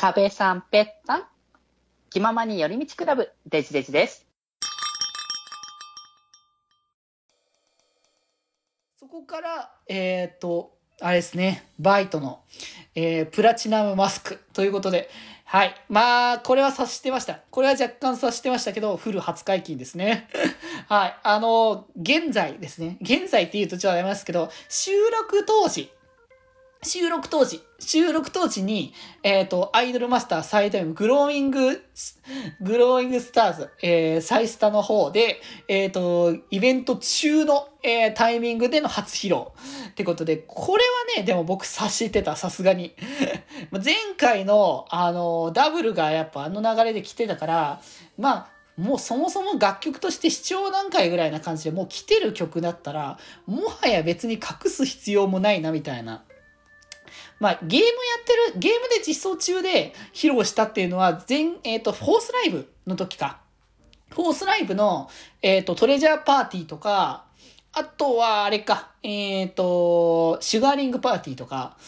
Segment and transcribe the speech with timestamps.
[0.00, 1.24] 壁さんぺったん。
[2.08, 4.26] 気ままに寄り道クラブ、デジデジです。
[8.98, 12.40] そこから、えっ、と、あれですね、バイトの、
[12.94, 15.10] えープラチナムマスクということで、
[15.44, 15.74] はい。
[15.90, 17.40] まあ、これは察してました。
[17.50, 20.30] これは若干察してましたけど、フル初解禁ですね。
[20.88, 21.16] はい。
[21.22, 22.96] あの、現在ですね。
[23.02, 25.92] 現在って言うとちょっとありますけど、収録当時、
[26.82, 31.82] 収録当時、収録当時に、えっ、と、アイドルマスター最大のグローイング、
[32.62, 39.52] グローイングスターズ、えー、サイスタの方で、えっ、と、イベント中の、えータイミングでの初披露。
[39.90, 42.94] ってことで、これはね、でも僕察してた、さすがに。
[43.72, 47.82] 前回の、あの、ダブルがやっぱあの流れで来てたから、
[48.16, 56.24] まあ、もうそもそも楽曲として視聴段階ぐらいな感じでもう来てる曲だったら、もはや別に隠す必要もないなみたいな。
[57.40, 57.90] まあ、ゲームや
[58.20, 63.40] ってる、ゲームで実装中で披露したっていうのは、全、えっ、と、フォースライブの時か。
[64.10, 65.08] フォースライブの、
[65.40, 67.24] えっ、と、トレジャーパーティーとか、
[67.72, 71.78] あとは、あれか、えっ、と、シュガーリングパーティーとか、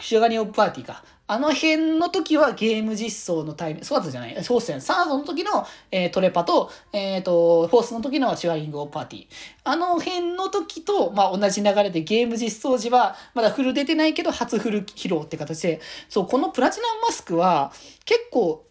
[0.00, 1.02] シュガーリングパーティーか。
[1.28, 4.34] あの辺の時はゲーム実装のタイミング、そうだったじゃない？
[4.34, 4.80] フォースじゃない。
[4.82, 9.26] サードの時の、えートレパと、えっ、と、フォースの時のシュガリングオパーティー。
[9.64, 17.72] あの辺の時と、まあ、同じ流れでゲーム実装時は、まだフル出てないけど、初フル披露って形で、そう、このプラチナマスクは、
[18.04, 18.64] 結構、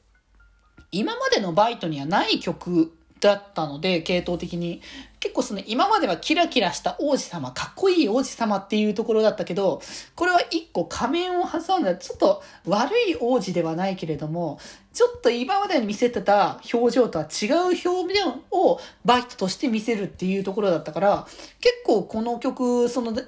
[0.91, 2.93] 今までのバイトにはない曲
[3.25, 4.81] だったので、系統的に。
[5.19, 9.81] 結構その今まではキラキラした王子様、かっこいい王子様っていうところだったけど、
[10.13, 14.59] これは一個仮面を挟んだ、ちょっと悪い王子ではないけれども、
[14.93, 17.55] ちょっと今までに見せてた表情とは違う
[17.89, 21.27] 表現をバイトとして見せるっていうところだったから、
[21.59, 23.19] 結構この曲、その、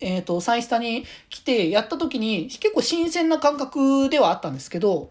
[0.00, 5.10] えっ、と、サイスタに来てやった時に結構新鮮な感覚ではあったんですけど、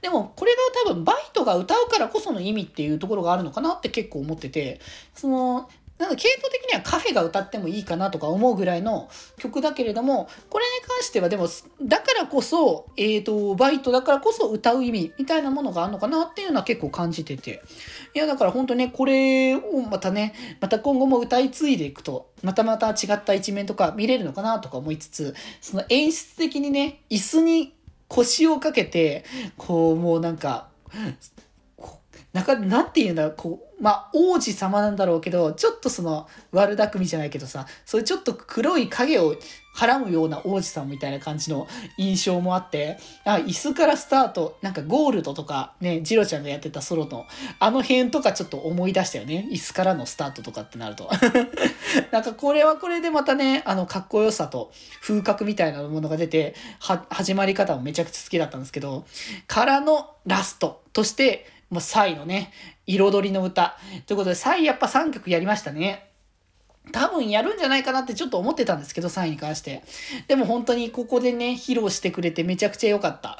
[0.00, 0.58] でも、これが
[0.90, 4.80] 多分、バイトが歌うからこその意味っていうところがあるのかなって結構思ってて、
[5.14, 5.68] その、
[5.98, 11.48] なんか系統的にはカフェが歌ってもいいかなとか思うぐらいの曲だけれども、これに関してはでも、
[11.82, 17.62] だからこそ、えっ、と、バイトだからこそ歌う意味みたいなものがあるのかなっていうのは結構感じてて。
[18.14, 19.60] いや、だから本当ね、これを
[19.90, 27.74] またね、また今後も歌い継いでいくと、またまた違った一面とか見れるのかなとか思いつつ、その演出的にね、椅子に
[28.08, 29.24] 腰をかけて、
[29.56, 30.70] こう、もうなんか、
[32.32, 39.36] なんか、なんていうんだろう、こう、まあ、王子様なんだろうけど、ちょっとその、悪巧みじゃないけどさ、そういうちょっと黒い影を
[39.78, 47.26] はらむような王子様みたいな感じの印象もあって、あ椅子からスタート、なんかゴールドとか、ね、ジロちゃんがやってたソロの、
[47.60, 49.48] あの辺とかちょっと思い出したよね。
[49.52, 51.08] 椅子からのスタートとかってなると。
[52.10, 59.06] なんかこれはこれでまたね、あの、かっこよさと風格みたいなものが出て、は、始まり方もめちゃくちゃ好きだったんですけど、
[59.46, 62.52] からのラストとして、もうサイのね、
[62.86, 63.76] 彩りの歌。
[64.06, 66.08] ということで、サイやっぱ3曲やりましたね。
[66.92, 69.82] 多分やるんじゃないかなってちょっと思ってたんですけど、3位に関して。
[70.26, 73.36] でも本当にここでね、披露してくれてめちゃくちゃ良かった。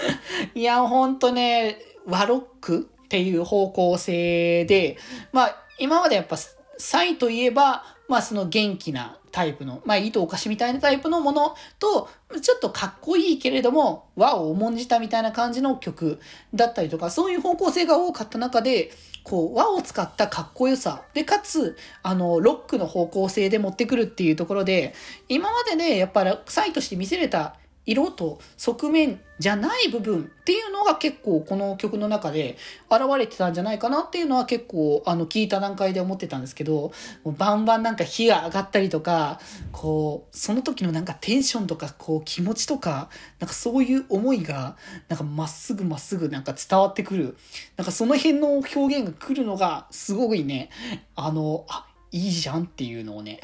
[0.54, 4.96] いや、ほんとね、和ロックっていう方向性で、
[5.32, 6.36] まあ、今までやっぱ、
[6.78, 12.08] サイといえば、まあその元気なタイプの、まあ糸お菓子みたいなタイプのものと、
[12.40, 16.20] ちょっとかっこいいけれども、和を重んじたみたいな感じの曲
[16.54, 18.92] だったりとか、そういう方向性が多かった中で、
[19.24, 21.02] こう、和を使ったかっこよさ。
[21.12, 24.94] で、かつ、あの、ロックの方向性で持ってくるっていうところで、
[25.28, 32.56] 今までね、やっぱり、サイとして見せれた色と側面じゃない部分っていうのが結構この曲の中で
[32.90, 36.92] 現れてたんじゃないかなっていうのは結構あの聞いた段階で思ってたんですけど、
[37.24, 39.40] もうバンバンなんか火が上がったりとか、
[39.72, 43.08] こう、その時のなんかテンションとかこう気持ちとか、
[43.38, 44.76] なんかそういう思いが
[45.08, 47.36] なんかまっすぐまっすぐなんか伝わってくる。
[47.76, 50.70] なんかその辺の表現が来るのがすごいね、
[51.14, 53.40] あの、あ、いいじゃんっていうのをね、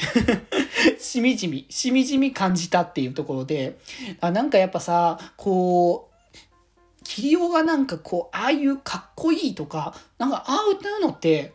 [0.98, 3.78] しみじみ、しみじみ感じたっていうところで、
[4.20, 11.54] あなんかやっぱさ、こう、キリオがなんかこう、ああいうかっこいいとか、なんかああ歌うのって、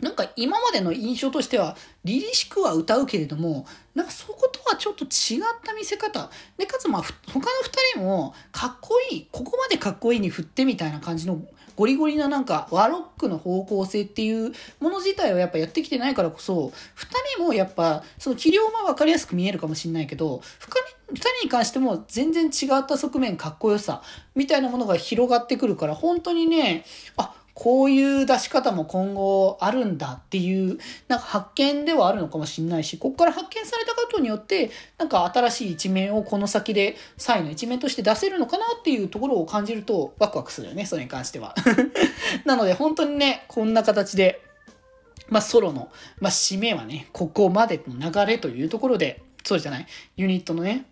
[0.00, 6.30] なんか今までの印象としては、凛々しくは歌うけれども、なんかそことはちょっと違った見せ方。
[6.56, 11.40] で、かつまあ、他の二人も、かっこいい、ここまでかっこいいに振ってみたいな感じの、
[11.78, 24.02] ゴリゴリななんか、ワロックの方向性っていうもの自体をやっぱやってきてないからこそ、二人もやっぱ、その器量は分かりやすく見えるかもしれないけど、他に、二人に関しても全然違った側面、かっこよさ、
[24.34, 26.84] みたいなものが広がってくるから、本当にね、
[27.16, 30.78] あ、こういう出し方も今後あるんだっていう、
[31.08, 41.56] なんか発見ではあるのかもしれないし、ここから発見されたことによって、なんか新しい一面をこの先で、サイの一面として出せるのかなっていうところを感じると、ワクワクするよね、それに関しては。
[42.46, 44.40] なので、本当にね、こんな形で、
[45.28, 45.90] まあ、ソロの、
[46.20, 50.86] まあ、締めはね、ここまでの流れというところで、そうじゃない、ユニットのね、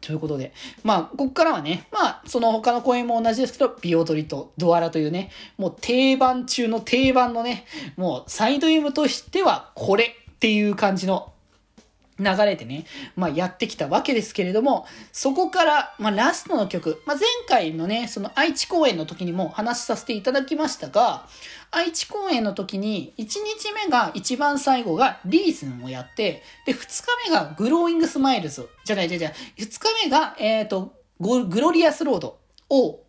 [0.00, 0.52] ということで。
[0.82, 7.64] まあ、こっからはね、まあ、その他の公演も同じですけど、ビオドリとドアラというね、もう定番中の定番のね、
[7.96, 11.32] もうサイド M としてはこれっていう感じの
[12.18, 12.84] 流れでね、
[13.16, 21.26] まあ、やってきたわけですけれども、そこから、まあ、ラストの曲、まあ、前回のね、その愛知公演の時にも話させていただきましたが、
[21.70, 32.38] 愛知公演の時に、1日目が一番最後が Reason をやって、で、2日目が Growing Smiles、じゃないじゃない、2日目が、えっ、ー、と、 Glorious Road
[32.70, 33.00] を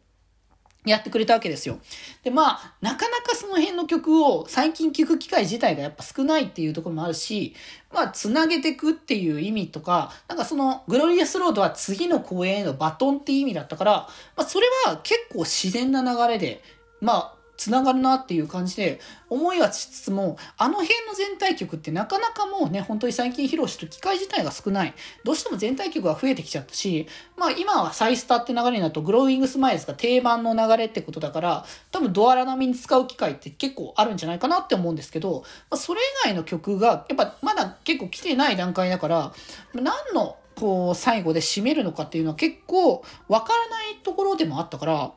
[0.86, 1.80] やってくれたわけですよ。
[2.24, 7.54] で、まあ、なかなかその辺の曲を最近聴く機会自体がやっぱ少ないっていうところもあるし、
[7.94, 13.92] まあ、つなげてくっていう意味とか、なんかその、 Glorious Road は次の公演へのバトンっていう意味だったから、
[14.38, 16.62] まあ、それは結構自然な流れで、
[17.02, 24.94] まあ、つながるなっていう感じで思いはしつつもあの辺の全体曲ってなかなかもうね本当に最近披露してる機会自体が少ない。
[25.26, 39.34] どうしても全体曲が増えてきちゃったしまあ今はサイスターって流れになると Growing Smiles が定番の流れってことだから多分ドアラ並みに使う機会って結構あるんじゃないかなって思うんですけど、まあ、それ以外の曲がやっぱまだ結構来てない段階だから
[39.74, 45.12] 何のこう最後で締めるのかっていうのは結構わからないところでもあったから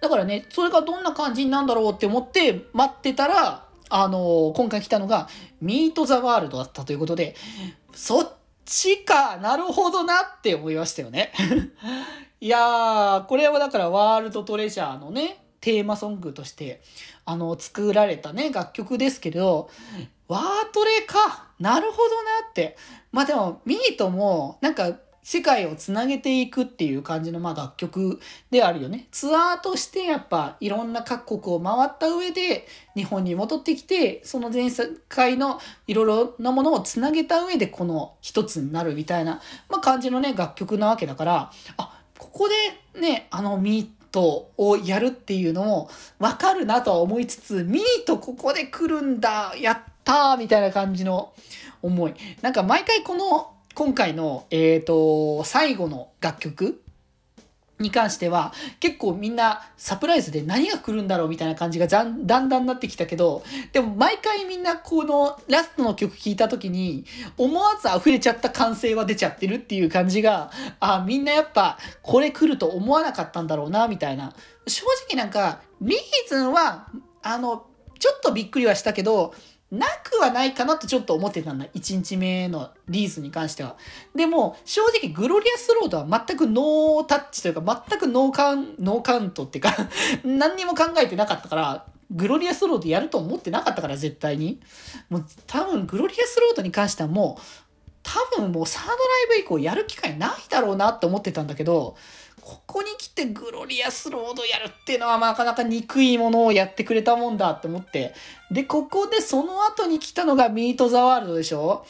[0.00, 5.28] だからね、それがどんな感じになんだろうって思って待ってたら、あのー、今回来たのが、
[5.60, 7.34] ミート・ザ・ワールドだったということで、
[7.94, 8.32] そっ
[8.64, 11.32] ちか、なるほどなって思いましたよね。
[12.40, 16.82] いやー、これはだからワールドトレジャーのね、テーマソングとして、
[17.24, 19.70] あの、作られたね、楽曲ですけれど、
[20.28, 20.42] ワー
[20.72, 22.76] トレか、なるほどなって。
[23.10, 24.92] まあでも、ミートも、なんか、
[25.22, 28.20] 世界をつなげていくっていう感じのまあ楽曲
[28.50, 29.08] であるよね。
[29.10, 32.66] ツアーとしてやっぱいろんな各国を回った上で
[32.96, 51.32] 日本に戻ってきて、その全世界のいろいろなものをつなげた上でこの一つになるみたいな、まあ、感じのね楽曲なわけだから、あ、ここでね、あのミートをやるっていうのもわかるなとは思いつつ、ミートここで来るんだ、やったーみたいな感じの
[51.82, 52.14] 思い。
[52.40, 56.82] なんか毎回この今回の、えっ、ー、と、最後の楽曲
[57.78, 67.04] に関しては、結構みんなサプライズで何が来るんだろうみたいな感じがだんだんなってきたけど、でも毎回みんなこのラストの曲聴いた時に、
[67.36, 74.34] 思わず溢れちゃった歓声は出ちゃってるっていう感じが、あ、みんなやっぱこれ来ると思わなかったんだろうな、みたいな。
[74.66, 76.88] 正直なんか、 Reason は、
[77.22, 77.64] あの、
[78.00, 79.34] ちょっとびっくりはしたけど、
[79.70, 81.66] なくはないかなとちょっと思ってたんだ。
[81.74, 83.76] 1日目の Reason に関しては。
[84.14, 89.76] でも、正直 Glorious Road は全くノータッチというか、全くノーカン、ノーカウントっていうか
[90.24, 94.60] 何にも考えてなかったから、 Glorious Road やると思ってなかったから、絶対に。
[95.10, 97.42] もう多分、 Glorious Road に関してはもう、
[98.02, 98.98] 多分もうサードライ
[99.28, 101.94] ブ以降やる機会ないだろうなって思ってたんだけど、
[102.48, 108.14] ここに来てグロリアスロードやるっていうのはなかなか憎いものをやってくれたもんだって思って。
[108.50, 111.84] で、ここでその後に来たのがミート・ザ・ワールドでしょ？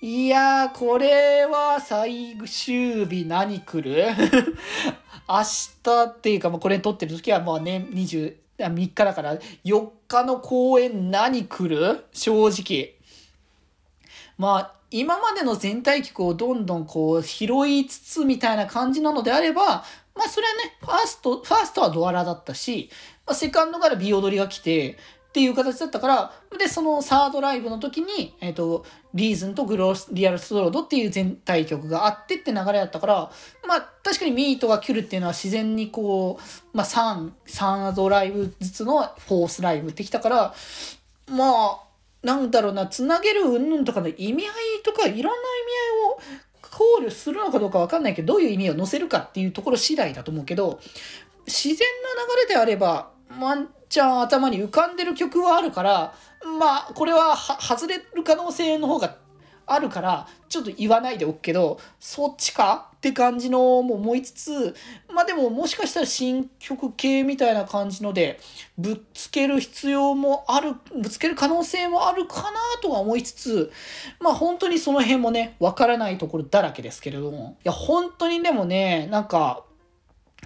[0.00, 4.04] いやー、これは最終日何来る？
[5.28, 5.42] 明
[5.82, 12.04] 日っていうか、まあ、これ撮ってる時はまあね、20、3日だから4日の公演何来る？
[12.12, 12.94] 正直。
[14.38, 19.84] まあ、今までの全体曲をどんどんこう拾いつつみたいな感じなのであれば、
[20.14, 22.90] まあそれはね、ファースト、ファーストはドアラだったし、
[23.26, 24.96] まあ、セカンドからビオドリが来て、っ
[25.34, 33.32] ていう形だったから、で、そのサードライブの時に、えっ、ー、と、リーズンとグロース、リアルストロードっていう全体曲があってって流れだったから、
[33.66, 40.54] まあ、確かにミートが来るっていうのは自然にこう、まあ、3、サードライブずつのフォースライブってきたから、
[41.28, 41.80] まあ、
[42.22, 45.30] なんだろうな、つなげる云々とかの意味合いとか、いろんな意味合
[46.04, 50.80] いを考慮するのかどうかわかんないけど、どういう意味を載せるかっていうところ次第だと思うけど、
[51.46, 56.14] 自然な流れであれば、ワンちゃん頭に浮かんでる曲はあるから、
[56.58, 59.16] まあ、これは外れる可能性の方が
[59.66, 64.74] あるから、ちょっと言わないでおくけど、そっちかって感じのも思いつつ、
[65.12, 68.38] まあでももしかしたら新曲系みたいな感じので、
[68.78, 72.50] ぶっつける必要もある、ぶつける可能性もあるかな
[72.82, 73.72] とは思いつつ、
[74.20, 79.64] まあ本当にその辺もね、わからないところだらけですけれども、いや本当にでもね、なんか、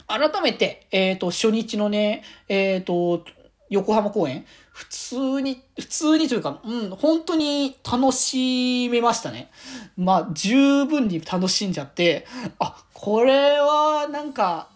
[0.06, 3.24] 改めて、えっ、ー、と、初日のね、えっ、ー、と、
[3.70, 9.50] 横浜公演、普通に、普通にというか、うん、本当に楽しめましたね。
[9.96, 12.26] まあ、十分に楽しんじゃって、
[12.58, 14.68] あ、これはなんか、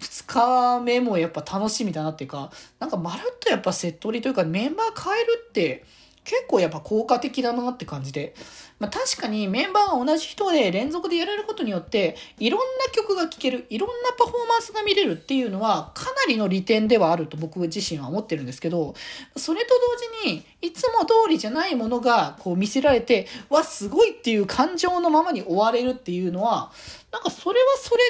[0.00, 5.84] 2日目もやっぱ楽しみだなっていうか、なんかまるっとやっぱセット売りというかメンバー変えるって
[6.24, 8.34] 結構やっぱ効果的だなって感じで。
[8.78, 18.94] まあ確かにメンバーが同じ人で連続でやられることによっていろんな曲が聴ける、いろんなパフォーマンスが見れるっていうのはかなりの利点ではあると僕自身は思ってるんですけど、
[19.36, 19.74] それと
[20.22, 26.70] 同時にいつも通りじゃないものがこう見せられて、わ、すごいっていう感情のままに終われるっていうのは、
[27.10, 28.04] なんかそれはそれ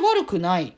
[0.00, 0.74] で悪くない。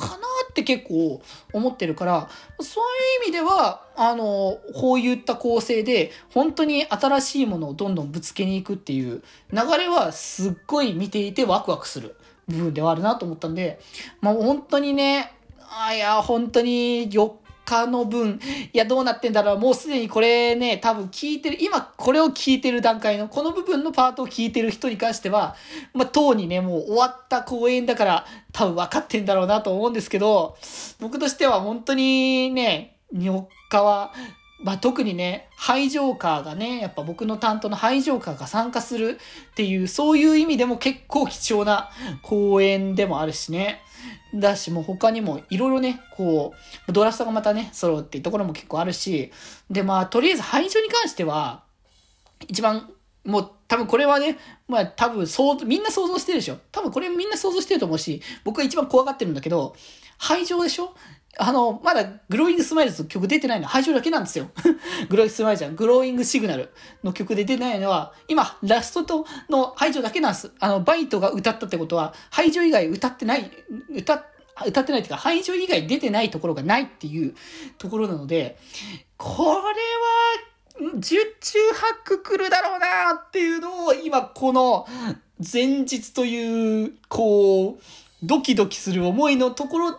[0.00, 0.14] かな
[0.50, 2.28] って結構思ってるから、
[2.60, 2.84] そう
[3.24, 12.16] いう意味では、あの、こういった構成で、本当に新しいものをどんどんぶつけに行くっていう流れはすっごい見ていてワクワクする
[12.48, 13.80] 部分ではあるなと思ったんで、
[14.20, 15.32] まあ本当にね、
[15.72, 17.30] あいや、本当に4
[17.70, 18.40] 他の分、
[18.72, 19.58] いや、どうなってんだろう。
[19.60, 25.54] もうすでにこれね、多分聞いてる、今これを聞いてる段階の、この部分のパートを聞いてる人に関しては、
[25.94, 30.56] まあ、当にね、もう終わった公演だから、多分分かってんだろうなと思うんですけど、
[30.98, 34.12] 僕としては本当にね、4日は、
[34.62, 39.18] まあ、特にね、ハイジョーカーがね、やっぱ僕の担当のハイジョーカーが参加する
[39.52, 41.90] っていう、そういう意味でも結構貴重な
[42.22, 43.80] 公演でもあるしね。
[44.34, 46.54] だし、もう他にもいろいろね、こ
[46.88, 49.32] う、ドラフトがまたね、揃うっていうところも結構あるし、
[49.70, 51.62] で、まあ、とりあえずハイジョに関しては、
[52.48, 52.90] 一番、
[53.24, 56.58] もう多分これはね、まあ多分そう、みんな想像してるでしょ。
[56.72, 59.76] 多分これみんな想像してると思うし、僕が一番怖がってるんだけど、
[60.16, 60.94] ハイジョでしょ？
[61.38, 64.50] あの、まだ Growing Smiles の曲出てないのはハイジョだけなんですよ。
[65.08, 65.76] Growing Smiles じゃん。
[65.76, 66.70] Growing Signal
[67.04, 70.52] の曲で出てないのは、今、ラストとのハイジョだけなんです。
[70.58, 73.50] あの、 Beit が歌ったってことは、ハイジョ以外歌ってない、
[73.94, 74.24] 歌、
[74.66, 77.34] 歌ってないっていうか、ハイジョ以外出てないところがないっていう
[77.78, 78.58] ところなので、
[79.16, 79.70] これは、
[80.98, 84.86] 十中八九来るだろうなっていうのを今この
[85.52, 87.78] 前日というこう
[88.22, 89.98] ドキドキする思いのところで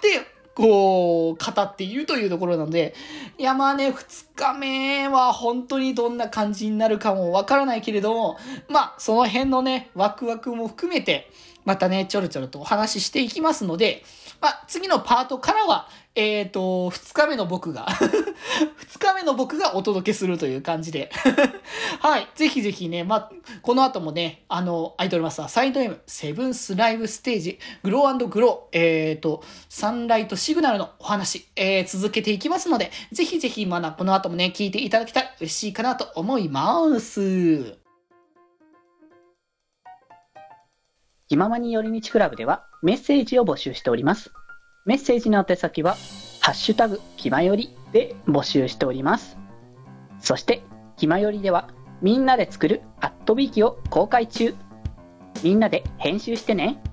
[0.55, 2.93] こう語っているというところなので
[3.38, 11.31] いやまあね2日目は本当にどんな感じになるかもわからないけれどもまあその辺のねワクワクも含めて
[11.65, 14.03] またねちょろちょろとお話ししていきますので
[14.39, 17.88] まあ次のパートからはえっ、ー、と、二日目の僕が
[18.75, 21.10] 二日目の僕がお届けするという感じで
[22.01, 22.27] はい。
[22.36, 37.80] ぜひぜひね、まあ、この後もね、あの、アイドルマスターサイド M、セブンスライブステージ、グローグロー、えっ、ー、と、サンライトシグナルのお話、えー、続けていきますので、ぜひぜひ、まだこの後もね、聞いていただきたい、嬉しいかなと思います。
[41.31, 44.33] 気ままに寄り道クラブではメッセージを募集しております。
[44.83, 45.95] メッセージの宛先は、
[46.41, 49.38] ハッシュタグ、気まよりで募集しております。
[50.19, 50.61] そして、
[50.97, 51.69] 気まよりでは、
[52.01, 54.53] みんなで作るアットビーキを公開中。
[55.41, 56.83] みんなで編集してね。